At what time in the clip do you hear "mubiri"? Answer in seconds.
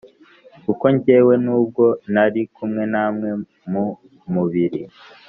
4.33-4.81